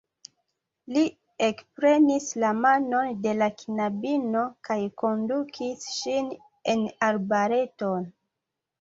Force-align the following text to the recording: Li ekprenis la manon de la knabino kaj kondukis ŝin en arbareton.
Li 0.95 1.03
ekprenis 1.47 2.29
la 2.45 2.55
manon 2.63 3.13
de 3.27 3.35
la 3.43 3.51
knabino 3.61 4.43
kaj 4.71 4.81
kondukis 5.05 5.89
ŝin 6.01 6.37
en 6.77 6.87
arbareton. 7.13 8.15